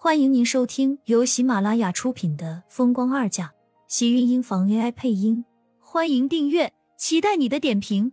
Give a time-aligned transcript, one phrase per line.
[0.00, 3.46] 欢迎您收听由喜马拉雅出品的《风光二嫁》，
[3.88, 5.44] 喜运音房 AI 配音。
[5.80, 8.12] 欢迎订阅，期待你的点评。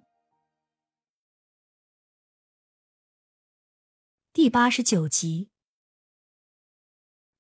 [4.34, 5.50] 第八十九集，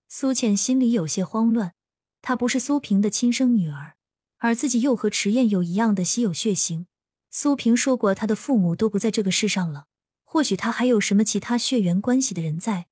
[0.07, 1.73] 苏浅心里有些慌乱。
[2.21, 3.95] 她不是苏萍的亲生女儿，
[4.37, 6.85] 而自己又和迟燕有一样的稀有血型。
[7.31, 9.87] 苏萍说过，她的父母都不在这个世上了，
[10.23, 12.85] 或许她还有什么其他血缘关系的人在。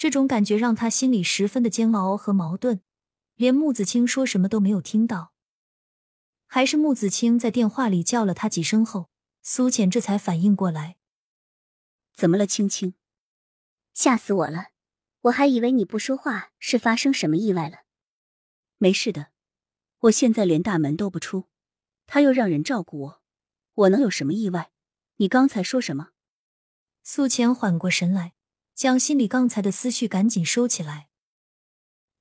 [0.00, 2.80] 这种感觉让他心里十分的煎熬和矛盾，
[3.34, 5.34] 连穆子清说什么都没有听到。
[6.46, 9.10] 还是穆子清在电话里叫了他几声后，
[9.42, 10.96] 苏浅这才反应过来。
[12.14, 12.94] 怎么了，青青？
[13.92, 14.68] 吓死我了！
[15.24, 17.80] 我还以为你不说话是发生什么意外了。
[18.78, 19.26] 没事的，
[19.98, 21.50] 我现在连大门都不出，
[22.06, 23.22] 他又让人照顾我，
[23.74, 24.72] 我能有什么意外？
[25.16, 26.12] 你刚才说什么？
[27.02, 28.32] 苏浅缓过神来。
[28.80, 31.10] 将心里刚才的思绪赶紧收起来，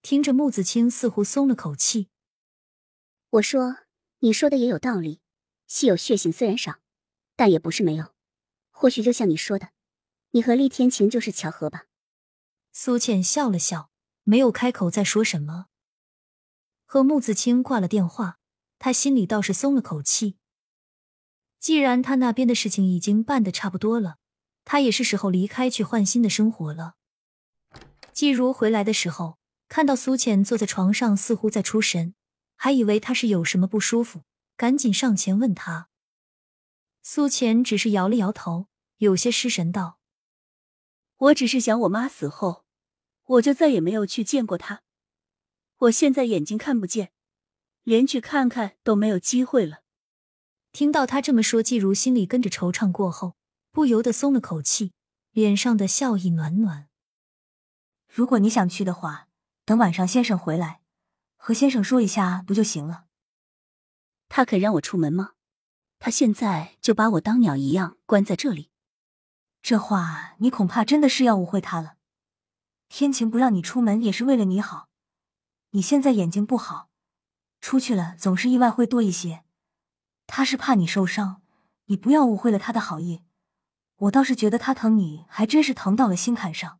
[0.01, 2.09] 听着穆子清似乎松了口气。
[3.29, 3.77] 我说
[4.19, 5.21] ：“你说的也有道理，
[5.67, 6.81] 稀有血型虽然少，
[7.37, 8.13] 但也不是没有。
[8.71, 9.69] 或许就像你说的，
[10.31, 11.85] 你和厉天晴就是巧合吧。”
[12.73, 13.89] 苏倩笑了笑，
[14.23, 15.67] 没有开口再说什么。
[16.83, 18.37] 和穆子清挂了电话，
[18.77, 20.35] 他心里倒是松了口气。
[21.57, 24.17] 既然他那边的事情已经办得差不多了。
[24.71, 26.93] 他也是时候离开，去换新的生活了。
[28.13, 32.13] 季如回来的时候，看到苏浅坐在床上，似乎在出神，
[32.55, 34.25] 还以为他是有什么不舒服，
[34.55, 35.89] 赶紧上前问他。
[37.01, 39.97] 苏浅只是摇了摇头，有些失神道
[41.17, 42.63] ：“我只是想我妈死后，
[43.23, 44.83] 我就再也没有去见过她。
[45.77, 47.11] 我现在眼睛看不见，
[47.81, 49.79] 连去看看都没有机会了。”
[50.71, 53.38] 听到他这么说，季如心里跟着惆怅过后。
[53.79, 54.91] 不由得松了口气，
[55.31, 56.89] 脸上的笑意暖暖。
[58.09, 59.29] 如果你想去的话，
[59.63, 60.81] 等晚上先生回来，
[61.37, 63.05] 和先生说一下不就行了？
[64.27, 65.31] 他肯让我出门吗？
[65.97, 68.69] 他现在就把我当鸟一样关在这里。
[69.61, 71.93] 这话你恐怕真的是要误会他了。
[72.89, 74.89] 天晴不让你出门也是为了你好。
[75.69, 76.89] 你现在眼睛不好，
[77.61, 79.45] 出去了总是意外会多一些。
[80.27, 81.41] 他是怕你受伤，
[81.85, 83.23] 你不要误会了他的好意。
[83.99, 86.79] 我倒是觉得他疼你，还真是疼到了心坎上。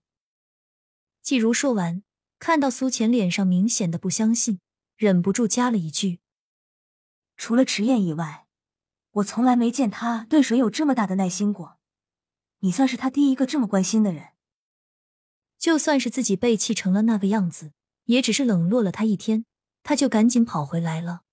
[1.22, 2.02] 季如说完，
[2.40, 4.62] 看到苏浅脸上明显的不相信，
[4.96, 6.22] 忍不住加了一句
[7.36, 8.48] ：“除了迟燕以外，
[9.12, 11.78] 我从来没见他对谁有这么大的耐心过。
[12.60, 14.30] 你算是他第一个这么关心的人。
[15.58, 17.74] 就算是自己被气成了那个样子，
[18.06, 19.46] 也只是冷落了他一天，
[19.84, 21.24] 他就赶紧跑回来了。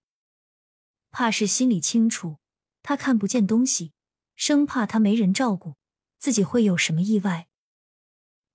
[1.11, 2.39] 怕是心里清楚，
[2.83, 3.93] 他看不见东西。”
[4.37, 5.77] 生怕他没人照顾，
[6.19, 7.49] 自己会有什么意外。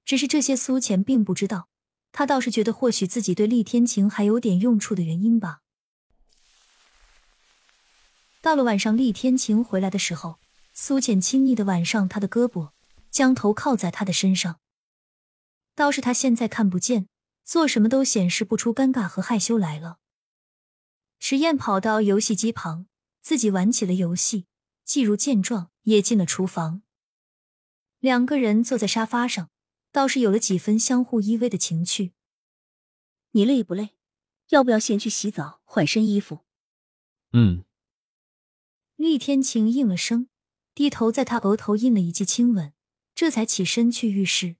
[0.05, 1.67] 只是这些苏浅并不知道，
[2.11, 5.59] 他倒是觉得或许自己对厉天晴还有点用处的原因吧。
[8.41, 10.39] 到了晚上，厉天晴回来的时候，
[10.73, 12.71] 苏浅亲昵的挽上他的胳膊，
[13.09, 14.59] 将头靠在他的身上。
[15.75, 17.07] 倒是他现在看不见，
[17.43, 19.97] 做什么都显示不出尴尬和害羞来了。
[21.19, 22.87] 迟燕跑到游戏机旁，
[23.21, 24.45] 自己玩起了游戏。
[24.83, 25.70] 季如见状。
[25.83, 26.83] 也进了厨房，
[27.99, 29.49] 两个人坐在沙发上，
[29.91, 32.13] 倒是有了几分相互依偎的情趣。
[33.31, 33.95] 你累不累？
[34.49, 36.45] 要不要先去洗澡换身衣服？
[37.31, 37.63] 嗯。
[38.95, 40.27] 厉天晴应了声，
[40.75, 42.73] 低头在他额头印了一记亲吻，
[43.15, 44.57] 这才起身去浴室。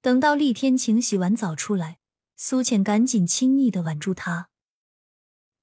[0.00, 2.00] 等到厉天晴洗完澡出来，
[2.36, 4.50] 苏浅赶紧亲昵的挽住他。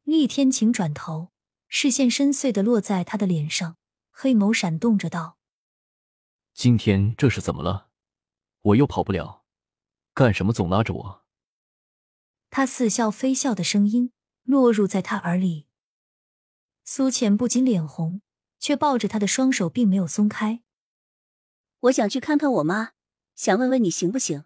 [0.04, 1.32] 厉天晴转头，
[1.68, 3.78] 视线深邃的落在他的脸上。
[4.22, 5.38] 黑眸闪动着道
[6.54, 7.88] ：“今天这是怎么了？
[8.64, 9.46] 我又跑不了，
[10.14, 11.24] 干什么总拉着我？”
[12.52, 14.12] 他似笑非笑的声音
[14.44, 15.68] 落入在他耳里。
[16.84, 18.22] 苏浅不禁脸红，
[18.60, 20.64] 却抱着他的双手并没有松开。
[21.80, 22.92] 我想去看看我妈，
[23.38, 24.44] 想问问你行不行？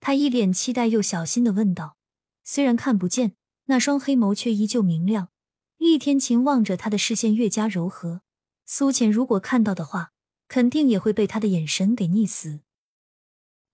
[0.00, 1.98] 他一脸期待又小心的问道。
[2.44, 5.28] 虽然看不见，那双黑眸却依旧明亮。
[5.76, 8.22] 厉天晴望着他的视线越加柔和。
[8.72, 10.12] 苏浅如果看到的话，
[10.46, 12.60] 肯定也会被他的眼神给溺死。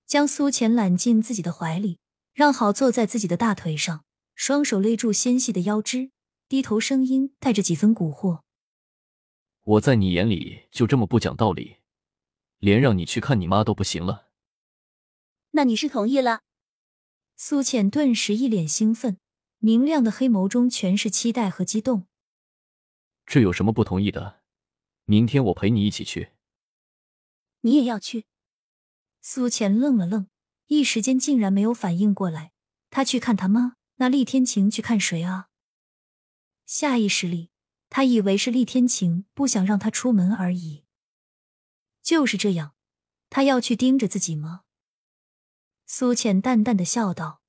[0.07, 1.99] 将苏浅揽进自己的怀里，
[2.33, 6.13] 让好坐在自己的大腿上，双手勒住纤细的腰肢，
[6.49, 8.41] 低头，声音带着几分蛊惑
[9.65, 11.77] ：“我在你眼里就这么不讲道理，
[12.57, 14.31] 连让你去看你妈都不行了？
[15.51, 16.41] 那你是同意了？”
[17.37, 19.19] 苏浅顿时一脸兴奋，
[19.59, 22.07] 明亮的黑眸中全是期待和激动。
[23.27, 24.36] 这有什么不同意的？
[25.07, 26.33] 明天我陪你一起去。
[27.61, 28.27] 你也要去？
[29.21, 30.29] 苏浅愣了愣，
[30.67, 32.53] 一时间竟然没有反应过来。
[32.91, 35.49] 他去看他妈，那厉天晴去看谁啊？
[36.65, 37.51] 下意识里，
[37.89, 40.85] 他以为是厉天晴不想让他出门而已。
[42.03, 42.75] 就是这样，
[43.31, 44.63] 他要去盯着自己吗？
[45.87, 47.43] 苏浅淡淡的笑道：“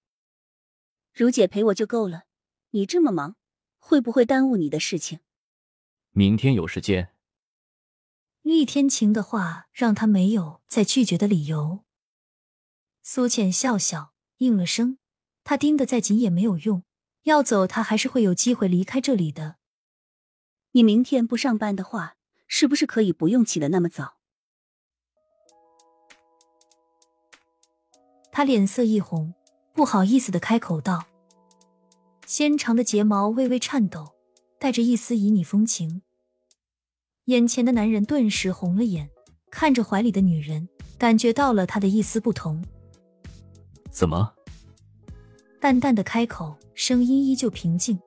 [1.11, 2.25] 如姐陪我就够了，
[2.69, 3.35] 你这么忙，
[3.79, 5.21] 会不会耽误你的事情？”
[6.13, 7.13] 明天有时间。
[8.47, 11.83] 厉天晴的话让他没有再拒绝的理由。
[13.03, 14.97] 苏浅笑笑应了声，
[15.43, 16.83] 他盯得再紧也没有用，
[17.23, 19.57] 要走他还是会有机会离开这里的。
[20.71, 22.15] 你明天不上班的话，
[22.47, 24.17] 是不是可以不用起的那么早？
[28.31, 29.33] 他脸色一红，
[29.73, 31.07] 不好意思的开口道，
[32.25, 34.13] 纤长的睫毛微微颤抖，
[34.59, 36.03] 带着一丝旖旎风情。
[37.27, 39.09] 眼前的男人顿时红了眼，
[39.51, 40.65] 看着怀里的女人，
[40.97, 42.63] 感觉到了她的一丝不同。
[43.91, 44.33] 怎么？
[45.59, 47.99] 淡淡的开口，声音依旧平静，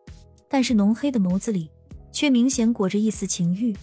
[0.48, 1.70] 但是浓黑的眸子里
[2.10, 3.76] 却明显裹着一丝情欲。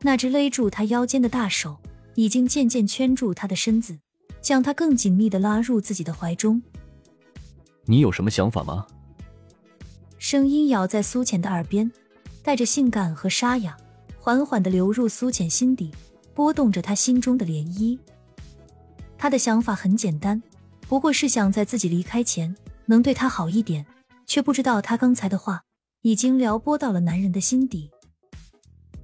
[0.00, 1.76] 那只勒住他腰间的大手，
[2.14, 3.98] 已经渐渐圈住他的身子，
[4.40, 6.62] 将他更紧密的拉入自己的怀中。
[7.84, 8.86] 你有什么想法吗？
[10.16, 11.92] 声音咬在苏浅的耳边，
[12.42, 13.76] 带着性感和沙哑。
[14.24, 15.92] 缓缓的流入苏浅心底，
[16.32, 17.98] 拨动着他心中的涟漪。
[19.18, 20.42] 他的想法很简单，
[20.88, 22.56] 不过是想在自己离开前
[22.86, 23.84] 能对他好一点，
[24.24, 25.64] 却不知道他刚才的话
[26.00, 27.90] 已经撩拨到了男人的心底。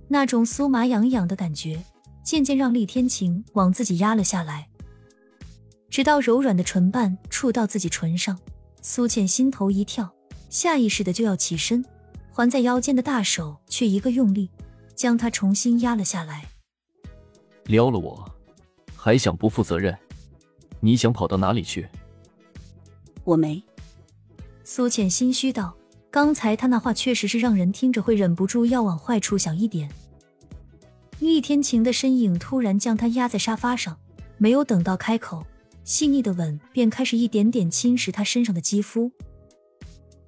[0.09, 1.85] 那种酥麻痒痒的感觉，
[2.25, 4.71] 渐渐让厉天晴往自己压了下来，
[5.91, 8.39] 直到柔软的唇瓣触到自己唇上，
[8.81, 10.11] 苏浅心头一跳，
[10.49, 11.85] 下意识的就要起身，
[12.33, 14.49] 环在腰间的大手却一个用力。
[15.01, 16.45] 将他重新压了下来，
[17.65, 18.31] 撩了我，
[18.95, 19.97] 还想不负责任？
[20.79, 21.89] 你想跑到哪里去？
[23.25, 23.65] 我没。
[24.63, 25.75] 苏浅心虚道
[26.13, 29.91] ：“刚才他那话确实是让人听着会忍不住要往坏处想一点。”
[31.19, 33.99] 厉天晴的身影突然将他压在沙发上，
[34.37, 35.43] 没有等到开口，
[35.83, 39.11] 细腻的吻便开始一点点侵蚀他身上的肌肤，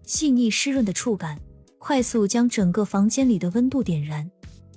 [0.07, 1.39] 细腻湿润的触感
[1.77, 4.31] 快速将整个房间里的温度点燃。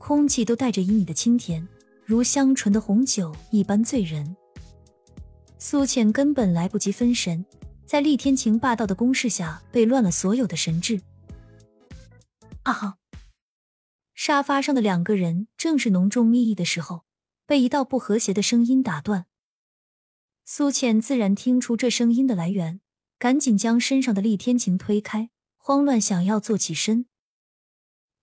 [0.08, 1.68] 空气都带着旖旎的清甜，
[2.06, 4.38] 如香醇的红酒一般醉人。
[5.58, 7.44] 苏浅根本来不及分神，
[7.88, 11.02] 在厉天晴霸道的攻势下，被乱了所有的神智。
[12.62, 12.98] 啊哈！
[14.14, 17.06] 沙发上的两个人正是浓重蜜意的时候，
[17.48, 19.26] 被一道不和谐的声音打断。
[20.46, 22.80] 苏浅自然听出这声音的来源，
[23.18, 27.08] 赶紧将身上的厉天晴推开，慌乱想要坐起身。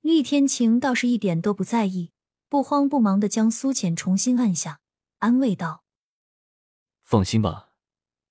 [0.03, 2.11] 厉天晴倒是一点都不在意，
[2.49, 4.81] 不慌不忙的将苏浅重新按下，
[5.19, 5.85] 安慰道
[7.07, 7.71] ：“放心吧，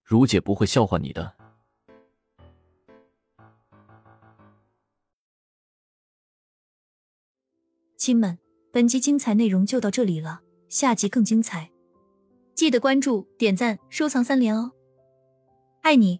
[0.03, 1.37] 如姐不会笑话你的。”
[7.95, 8.37] 亲们，
[8.73, 11.71] 本集精彩内容就到这里了，下集更精彩，
[12.53, 14.73] 记得关注、点赞、收藏三连哦，
[15.83, 16.19] 爱你！